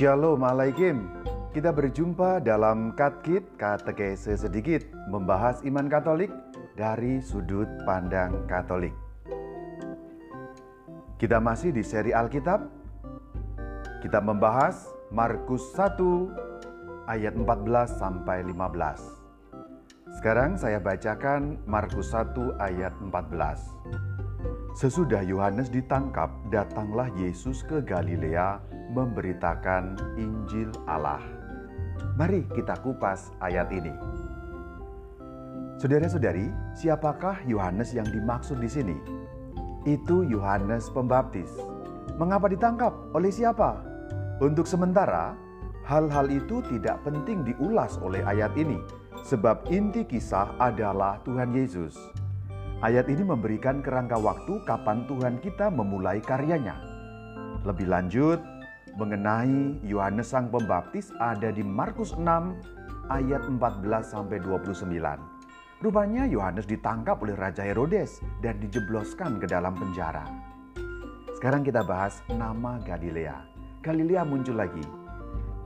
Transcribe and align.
Shalom 0.00 0.40
Alaikum. 0.40 1.12
Kita 1.52 1.76
berjumpa 1.76 2.40
dalam 2.40 2.96
Katkit 2.96 3.44
Katekese 3.60 4.32
sedikit 4.32 4.80
membahas 5.12 5.60
iman 5.68 5.92
Katolik 5.92 6.32
dari 6.72 7.20
sudut 7.20 7.68
pandang 7.84 8.48
Katolik. 8.48 8.96
Kita 11.20 11.36
masih 11.36 11.76
di 11.76 11.84
seri 11.84 12.16
Alkitab. 12.16 12.64
Kita 14.00 14.24
membahas 14.24 14.88
Markus 15.12 15.68
1 15.76 16.00
ayat 17.04 17.36
14 17.36 18.00
sampai 18.00 18.40
15. 18.40 20.16
Sekarang 20.16 20.56
saya 20.56 20.80
bacakan 20.80 21.60
Markus 21.68 22.16
1 22.16 22.56
ayat 22.56 22.96
14. 23.04 24.19
Sesudah 24.80 25.20
Yohanes 25.20 25.68
ditangkap, 25.68 26.32
datanglah 26.48 27.12
Yesus 27.12 27.60
ke 27.68 27.84
Galilea 27.84 28.64
memberitakan 28.96 29.92
Injil 30.16 30.72
Allah. 30.88 31.20
Mari 32.16 32.48
kita 32.48 32.80
kupas 32.80 33.28
ayat 33.44 33.68
ini. 33.76 33.92
Saudara-saudari, 35.76 36.48
siapakah 36.72 37.44
Yohanes 37.44 37.92
yang 37.92 38.08
dimaksud 38.08 38.56
di 38.56 38.72
sini? 38.72 38.96
Itu 39.84 40.24
Yohanes 40.24 40.88
Pembaptis. 40.96 41.52
Mengapa 42.16 42.48
ditangkap? 42.48 42.96
Oleh 43.12 43.28
siapa? 43.28 43.84
Untuk 44.40 44.64
sementara, 44.64 45.36
hal-hal 45.84 46.32
itu 46.32 46.64
tidak 46.72 47.04
penting 47.04 47.44
diulas 47.44 48.00
oleh 48.00 48.24
ayat 48.24 48.56
ini, 48.56 48.80
sebab 49.28 49.60
inti 49.68 50.08
kisah 50.08 50.56
adalah 50.56 51.20
Tuhan 51.28 51.52
Yesus. 51.52 52.00
Ayat 52.80 53.12
ini 53.12 53.20
memberikan 53.20 53.84
kerangka 53.84 54.16
waktu 54.16 54.64
kapan 54.64 55.04
Tuhan 55.04 55.36
kita 55.44 55.68
memulai 55.68 56.16
karyanya. 56.24 56.80
Lebih 57.68 57.92
lanjut, 57.92 58.40
mengenai 58.96 59.84
Yohanes 59.84 60.32
Sang 60.32 60.48
Pembaptis 60.48 61.12
ada 61.20 61.52
di 61.52 61.60
Markus 61.60 62.16
6 62.16 62.24
ayat 63.12 63.44
14 63.44 63.84
sampai 64.00 64.40
29. 64.40 64.96
Rupanya 65.84 66.24
Yohanes 66.24 66.64
ditangkap 66.64 67.20
oleh 67.20 67.36
Raja 67.36 67.68
Herodes 67.68 68.24
dan 68.40 68.56
dijebloskan 68.64 69.36
ke 69.36 69.44
dalam 69.44 69.76
penjara. 69.76 70.24
Sekarang 71.36 71.60
kita 71.60 71.84
bahas 71.84 72.24
nama 72.32 72.80
Galilea. 72.80 73.44
Galilea 73.84 74.24
muncul 74.24 74.56
lagi. 74.56 74.84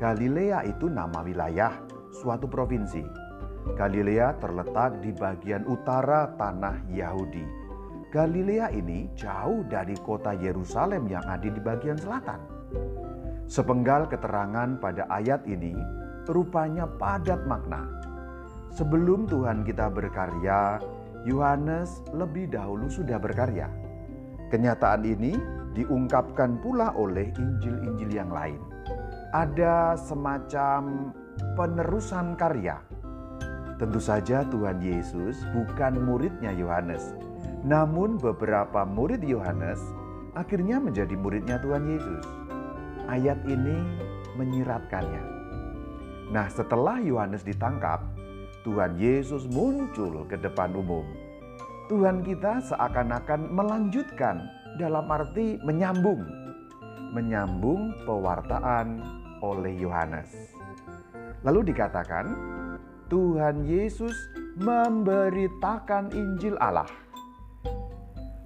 Galilea 0.00 0.64
itu 0.64 0.88
nama 0.88 1.20
wilayah, 1.20 1.76
suatu 2.08 2.48
provinsi. 2.48 3.21
Galilea 3.62 4.42
terletak 4.42 4.98
di 4.98 5.14
bagian 5.14 5.62
utara 5.70 6.34
tanah 6.34 6.82
Yahudi. 6.90 7.46
Galilea 8.10 8.74
ini 8.74 9.06
jauh 9.14 9.62
dari 9.70 9.94
kota 10.02 10.34
Yerusalem 10.34 11.06
yang 11.06 11.22
ada 11.24 11.46
di 11.46 11.62
bagian 11.62 11.94
selatan. 11.94 12.42
Sepenggal 13.46 14.10
keterangan 14.10 14.76
pada 14.82 15.06
ayat 15.08 15.46
ini 15.46 15.78
rupanya 16.26 16.90
padat 16.90 17.46
makna. 17.46 17.86
Sebelum 18.74 19.30
Tuhan 19.30 19.62
kita 19.62 19.88
berkarya, 19.94 20.82
Yohanes 21.22 22.02
lebih 22.10 22.50
dahulu 22.50 22.90
sudah 22.90 23.16
berkarya. 23.22 23.70
Kenyataan 24.50 25.06
ini 25.06 25.38
diungkapkan 25.72 26.58
pula 26.60 26.92
oleh 26.98 27.30
Injil-Injil 27.38 28.10
yang 28.10 28.28
lain. 28.34 28.58
Ada 29.32 29.96
semacam 29.96 31.14
penerusan 31.56 32.36
karya 32.36 32.91
Tentu 33.82 33.98
saja 33.98 34.46
Tuhan 34.46 34.78
Yesus 34.78 35.42
bukan 35.50 36.06
muridnya 36.06 36.54
Yohanes. 36.54 37.18
Namun 37.66 38.14
beberapa 38.14 38.86
murid 38.86 39.26
Yohanes 39.26 39.82
akhirnya 40.38 40.78
menjadi 40.78 41.18
muridnya 41.18 41.58
Tuhan 41.58 41.90
Yesus. 41.90 42.22
Ayat 43.10 43.42
ini 43.42 43.74
menyiratkannya. 44.38 45.24
Nah 46.30 46.46
setelah 46.46 47.02
Yohanes 47.02 47.42
ditangkap, 47.42 48.06
Tuhan 48.62 49.02
Yesus 49.02 49.50
muncul 49.50 50.30
ke 50.30 50.38
depan 50.38 50.78
umum. 50.78 51.02
Tuhan 51.90 52.22
kita 52.22 52.62
seakan-akan 52.62 53.50
melanjutkan 53.50 54.46
dalam 54.78 55.10
arti 55.10 55.58
menyambung. 55.66 56.22
Menyambung 57.18 57.98
pewartaan 58.06 59.02
oleh 59.42 59.74
Yohanes. 59.74 60.54
Lalu 61.42 61.74
dikatakan, 61.74 62.30
Tuhan 63.08 63.64
Yesus 63.64 64.14
memberitakan 64.60 66.12
Injil 66.12 66.60
Allah. 66.60 66.90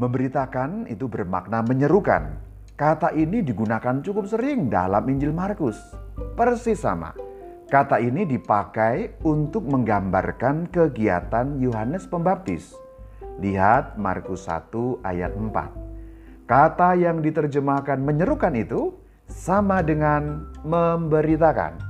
Memberitakan 0.00 0.88
itu 0.88 1.04
bermakna 1.06 1.60
menyerukan. 1.60 2.40
Kata 2.72 3.12
ini 3.12 3.44
digunakan 3.44 4.00
cukup 4.00 4.24
sering 4.24 4.72
dalam 4.72 5.04
Injil 5.12 5.36
Markus. 5.36 5.76
Persis 6.32 6.80
sama. 6.80 7.12
Kata 7.68 8.00
ini 8.00 8.24
dipakai 8.24 9.20
untuk 9.28 9.68
menggambarkan 9.68 10.72
kegiatan 10.72 11.60
Yohanes 11.60 12.08
Pembaptis. 12.08 12.72
Lihat 13.44 14.00
Markus 14.00 14.48
1 14.48 15.04
ayat 15.04 15.36
4. 15.36 16.48
Kata 16.48 16.96
yang 16.96 17.20
diterjemahkan 17.20 18.00
menyerukan 18.00 18.56
itu 18.56 18.96
sama 19.28 19.84
dengan 19.84 20.50
memberitakan. 20.64 21.89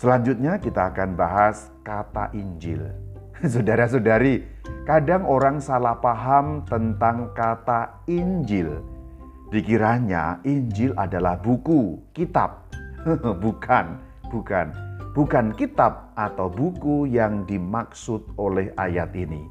Selanjutnya 0.00 0.56
kita 0.56 0.96
akan 0.96 1.12
bahas 1.12 1.68
kata 1.84 2.32
Injil. 2.32 2.88
Saudara-saudari, 3.52 4.40
kadang 4.88 5.28
orang 5.28 5.60
salah 5.60 6.00
paham 6.00 6.64
tentang 6.64 7.36
kata 7.36 8.00
Injil. 8.08 8.80
Dikiranya 9.52 10.40
Injil 10.48 10.96
adalah 10.96 11.36
buku, 11.36 12.00
kitab. 12.16 12.64
bukan, 13.44 14.00
bukan. 14.32 14.72
Bukan 15.12 15.52
kitab 15.52 16.16
atau 16.16 16.48
buku 16.48 17.04
yang 17.04 17.44
dimaksud 17.44 18.24
oleh 18.40 18.72
ayat 18.80 19.12
ini. 19.12 19.44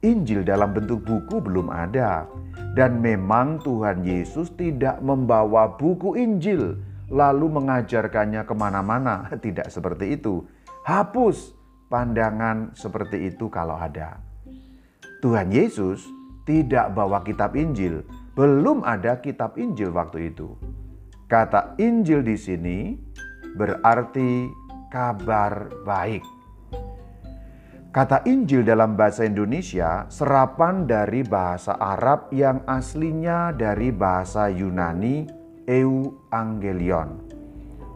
Injil 0.00 0.40
dalam 0.40 0.72
bentuk 0.72 1.04
buku 1.04 1.36
belum 1.36 1.68
ada. 1.68 2.24
Dan 2.72 3.04
memang 3.04 3.60
Tuhan 3.60 4.08
Yesus 4.08 4.56
tidak 4.56 5.04
membawa 5.04 5.68
buku 5.76 6.16
Injil 6.16 6.80
lalu 7.10 7.46
mengajarkannya 7.50 8.42
ke 8.46 8.54
mana-mana. 8.54 9.30
Tidak 9.44 9.68
seperti 9.70 10.18
itu. 10.18 10.42
Hapus 10.86 11.54
pandangan 11.90 12.74
seperti 12.74 13.30
itu 13.30 13.50
kalau 13.50 13.78
ada. 13.78 14.22
Tuhan 15.22 15.50
Yesus 15.50 16.06
tidak 16.46 16.94
bawa 16.94 17.26
kitab 17.26 17.58
Injil. 17.58 18.06
Belum 18.38 18.86
ada 18.86 19.18
kitab 19.18 19.58
Injil 19.58 19.90
waktu 19.90 20.30
itu. 20.30 20.54
Kata 21.26 21.74
Injil 21.82 22.22
di 22.22 22.38
sini 22.38 22.94
berarti 23.58 24.46
kabar 24.94 25.82
baik. 25.82 26.22
Kata 27.90 28.22
Injil 28.28 28.62
dalam 28.62 28.94
bahasa 28.94 29.24
Indonesia 29.26 30.06
serapan 30.06 30.86
dari 30.86 31.24
bahasa 31.24 31.74
Arab 31.80 32.30
yang 32.30 32.62
aslinya 32.68 33.56
dari 33.56 33.88
bahasa 33.90 34.52
Yunani 34.52 35.35
euangelion. 35.66 37.20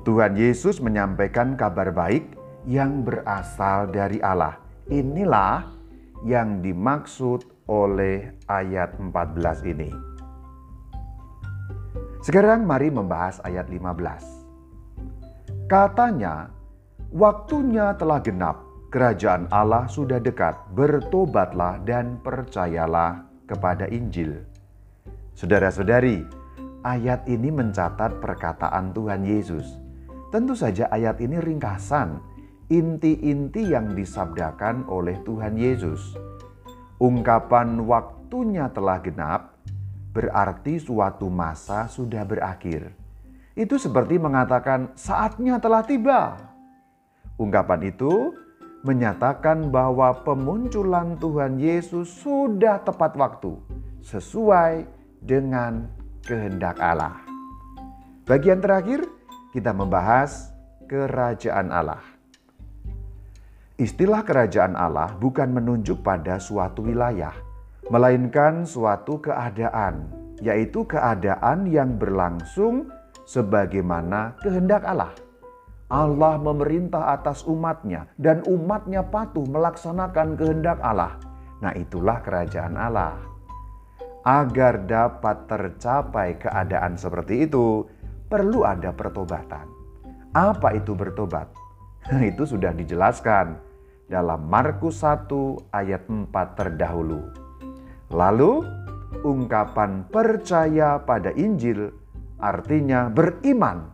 Tuhan 0.03 0.35
Yesus 0.35 0.83
menyampaikan 0.83 1.55
kabar 1.55 1.95
baik 1.95 2.35
yang 2.67 3.07
berasal 3.07 3.89
dari 3.89 4.19
Allah. 4.21 4.59
Inilah 4.91 5.71
yang 6.27 6.61
dimaksud 6.61 7.47
oleh 7.71 8.35
ayat 8.51 8.99
14 8.99 9.63
ini. 9.71 9.91
Sekarang 12.21 12.69
mari 12.69 12.93
membahas 12.93 13.41
ayat 13.47 13.71
15. 13.73 15.71
Katanya, 15.71 16.51
waktunya 17.15 17.95
telah 17.97 18.21
genap, 18.21 18.61
kerajaan 18.91 19.47
Allah 19.49 19.87
sudah 19.87 20.19
dekat, 20.21 20.59
bertobatlah 20.75 21.81
dan 21.87 22.19
percayalah 22.21 23.25
kepada 23.47 23.87
Injil. 23.89 24.43
Saudara-saudari, 25.39 26.40
ayat 26.81 27.29
ini 27.29 27.53
mencatat 27.53 28.21
perkataan 28.21 28.97
Tuhan 28.97 29.25
Yesus. 29.25 29.67
Tentu 30.31 30.55
saja 30.55 30.89
ayat 30.89 31.19
ini 31.21 31.37
ringkasan, 31.43 32.23
inti-inti 32.71 33.69
yang 33.69 33.93
disabdakan 33.93 34.87
oleh 34.87 35.19
Tuhan 35.27 35.59
Yesus. 35.59 36.15
Ungkapan 37.01 37.83
waktunya 37.85 38.71
telah 38.71 39.03
genap 39.03 39.59
berarti 40.15 40.79
suatu 40.79 41.27
masa 41.27 41.91
sudah 41.91 42.23
berakhir. 42.23 42.95
Itu 43.59 43.77
seperti 43.77 44.17
mengatakan 44.17 44.95
saatnya 44.95 45.59
telah 45.59 45.83
tiba. 45.83 46.39
Ungkapan 47.41 47.91
itu 47.91 48.33
menyatakan 48.81 49.69
bahwa 49.69 50.25
pemunculan 50.25 51.19
Tuhan 51.21 51.61
Yesus 51.61 52.09
sudah 52.23 52.81
tepat 52.81 53.13
waktu, 53.19 53.53
sesuai 54.01 54.89
dengan 55.21 56.00
kehendak 56.31 56.79
Allah. 56.79 57.19
Bagian 58.23 58.63
terakhir, 58.63 59.03
kita 59.51 59.75
membahas 59.75 60.55
kerajaan 60.87 61.75
Allah. 61.75 61.99
Istilah 63.75 64.23
kerajaan 64.23 64.79
Allah 64.79 65.19
bukan 65.19 65.51
menunjuk 65.51 66.07
pada 66.07 66.39
suatu 66.39 66.87
wilayah, 66.87 67.35
melainkan 67.91 68.63
suatu 68.63 69.19
keadaan, 69.19 70.07
yaitu 70.39 70.87
keadaan 70.87 71.67
yang 71.67 71.99
berlangsung 71.99 72.87
sebagaimana 73.27 74.39
kehendak 74.39 74.87
Allah. 74.87 75.11
Allah 75.91 76.39
memerintah 76.39 77.11
atas 77.19 77.43
umatnya 77.43 78.07
dan 78.15 78.47
umatnya 78.47 79.03
patuh 79.03 79.43
melaksanakan 79.43 80.39
kehendak 80.39 80.79
Allah. 80.79 81.19
Nah 81.59 81.75
itulah 81.75 82.23
kerajaan 82.23 82.79
Allah. 82.79 83.19
Agar 84.21 84.85
dapat 84.85 85.49
tercapai 85.49 86.37
keadaan 86.37 87.01
seperti 87.01 87.49
itu, 87.49 87.89
perlu 88.29 88.69
ada 88.69 88.93
pertobatan. 88.93 89.65
Apa 90.37 90.77
itu 90.77 90.93
bertobat? 90.93 91.49
itu 92.31 92.45
sudah 92.45 92.77
dijelaskan 92.77 93.57
dalam 94.11 94.45
Markus 94.45 95.01
1 95.01 95.73
ayat 95.73 96.05
4 96.05 96.29
terdahulu. 96.59 97.33
Lalu 98.13 98.61
ungkapan 99.25 100.05
percaya 100.11 101.01
pada 101.01 101.33
Injil 101.33 101.89
artinya 102.43 103.09
beriman 103.09 103.89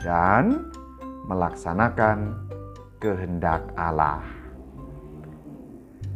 dan 0.00 0.70
melaksanakan 1.26 2.48
kehendak 3.02 3.66
Allah. 3.74 4.22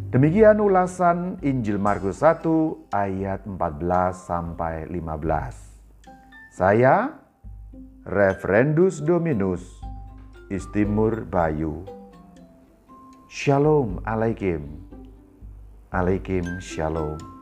Demikian 0.06 0.62
ulasan 0.62 1.34
Injil 1.42 1.82
Markus 1.82 2.22
1 2.22 2.94
ayat 2.94 3.42
14 3.42 4.14
sampai 4.14 4.86
15. 4.86 6.54
Saya 6.54 7.10
Referendus 8.06 9.02
Dominus 9.02 9.66
Istimur 10.46 11.26
Bayu. 11.26 11.82
Shalom 13.26 13.98
alaikum. 14.06 14.78
Alaikum 15.90 16.62
shalom. 16.62 17.35